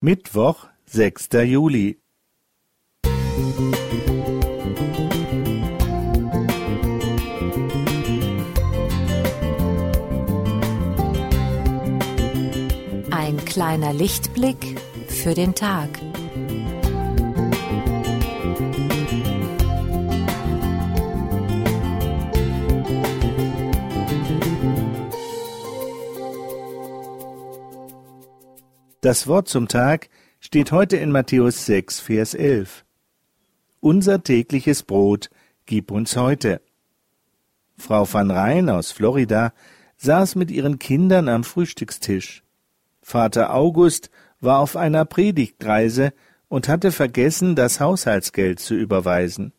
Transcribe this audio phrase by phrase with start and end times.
[0.00, 1.98] Mittwoch, sechster Juli.
[13.10, 15.88] Ein kleiner Lichtblick für den Tag.
[29.08, 32.84] Das Wort zum Tag steht heute in Matthäus 6, Vers 11.
[33.80, 35.30] Unser tägliches Brot
[35.64, 36.60] gib uns heute.
[37.78, 39.54] Frau van Rijn aus Florida
[39.96, 42.42] saß mit ihren Kindern am Frühstückstisch.
[43.00, 46.12] Vater August war auf einer Predigtreise
[46.48, 49.54] und hatte vergessen, das Haushaltsgeld zu überweisen.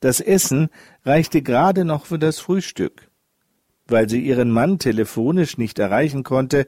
[0.00, 0.68] Das Essen
[1.04, 3.08] reichte gerade noch für das Frühstück.
[3.86, 6.66] Weil sie ihren Mann telefonisch nicht erreichen konnte,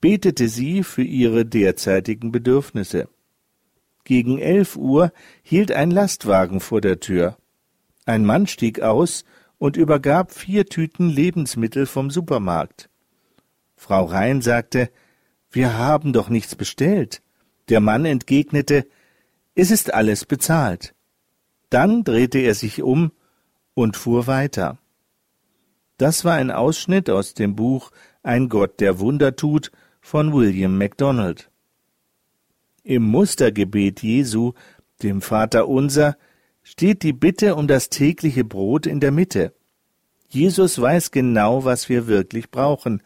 [0.00, 3.08] betete sie für ihre derzeitigen Bedürfnisse.
[4.04, 7.36] Gegen elf Uhr hielt ein Lastwagen vor der Tür.
[8.06, 9.24] Ein Mann stieg aus
[9.58, 12.88] und übergab vier Tüten Lebensmittel vom Supermarkt.
[13.76, 14.90] Frau Rhein sagte,
[15.50, 17.22] wir haben doch nichts bestellt.
[17.68, 18.86] Der Mann entgegnete,
[19.54, 20.94] es ist alles bezahlt.
[21.68, 23.12] Dann drehte er sich um
[23.74, 24.78] und fuhr weiter.
[25.98, 27.90] Das war ein Ausschnitt aus dem Buch
[28.22, 29.70] Ein Gott, der Wunder tut
[30.00, 31.50] von William MacDonald.
[32.82, 34.52] Im Mustergebet Jesu,
[35.02, 36.16] dem Vater unser,
[36.62, 39.52] steht die Bitte um das tägliche Brot in der Mitte.
[40.28, 43.02] Jesus weiß genau, was wir wirklich brauchen.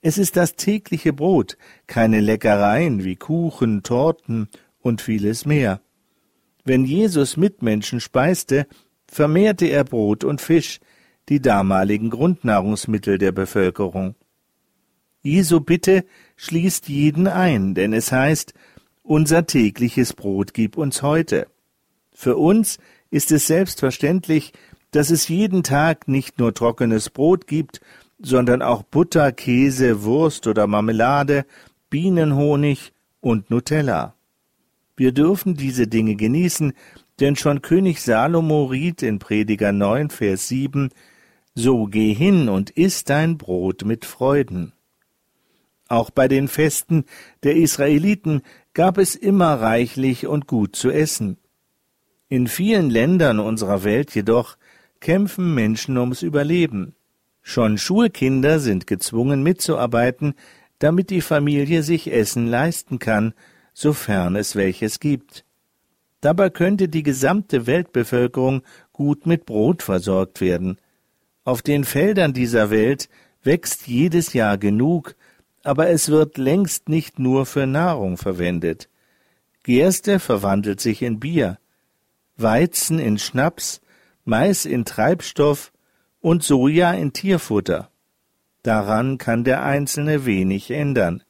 [0.00, 4.48] Es ist das tägliche Brot, keine Leckereien wie Kuchen, Torten
[4.80, 5.80] und vieles mehr.
[6.64, 8.66] Wenn Jesus Mitmenschen speiste,
[9.06, 10.80] vermehrte er Brot und Fisch,
[11.28, 14.14] die damaligen Grundnahrungsmittel der Bevölkerung.
[15.28, 16.04] Jesu Bitte
[16.36, 18.54] schließt jeden ein, denn es heißt,
[19.02, 21.48] unser tägliches Brot gib uns heute.
[22.12, 22.78] Für uns
[23.10, 24.52] ist es selbstverständlich,
[24.90, 27.80] dass es jeden Tag nicht nur trockenes Brot gibt,
[28.18, 31.44] sondern auch Butter, Käse, Wurst oder Marmelade,
[31.90, 34.14] Bienenhonig und Nutella.
[34.96, 36.72] Wir dürfen diese Dinge genießen,
[37.20, 40.88] denn schon König Salomo riet in Prediger 9, Vers 7,
[41.54, 44.72] So geh hin und iss dein Brot mit Freuden.
[45.88, 47.04] Auch bei den Festen
[47.42, 48.42] der Israeliten
[48.74, 51.38] gab es immer reichlich und gut zu essen.
[52.28, 54.58] In vielen Ländern unserer Welt jedoch
[55.00, 56.94] kämpfen Menschen ums Überleben.
[57.40, 60.34] Schon Schulkinder sind gezwungen mitzuarbeiten,
[60.78, 63.32] damit die Familie sich Essen leisten kann,
[63.72, 65.46] sofern es welches gibt.
[66.20, 68.62] Dabei könnte die gesamte Weltbevölkerung
[68.92, 70.78] gut mit Brot versorgt werden.
[71.44, 73.08] Auf den Feldern dieser Welt
[73.42, 75.16] wächst jedes Jahr genug,
[75.62, 78.88] aber es wird längst nicht nur für Nahrung verwendet.
[79.62, 81.58] Gerste verwandelt sich in Bier,
[82.36, 83.80] Weizen in Schnaps,
[84.24, 85.72] Mais in Treibstoff
[86.20, 87.90] und Soja in Tierfutter.
[88.62, 91.22] Daran kann der Einzelne wenig ändern.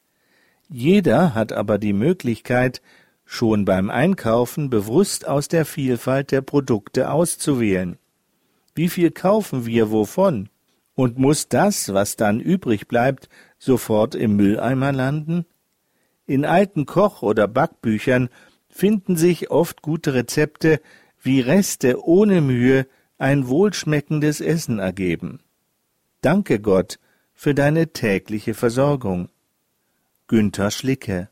[0.67, 2.81] Jeder hat aber die Möglichkeit,
[3.25, 7.97] schon beim Einkaufen bewusst aus der Vielfalt der Produkte auszuwählen.
[8.75, 10.49] Wie viel kaufen wir wovon?
[10.99, 15.45] Und muss das, was dann übrig bleibt, sofort im Mülleimer landen?
[16.25, 18.27] In alten Koch- oder Backbüchern
[18.67, 20.81] finden sich oft gute Rezepte,
[21.21, 22.85] wie Reste ohne Mühe
[23.17, 25.39] ein wohlschmeckendes Essen ergeben.
[26.19, 26.99] Danke Gott
[27.33, 29.29] für deine tägliche Versorgung.
[30.27, 31.29] Günther Schlicke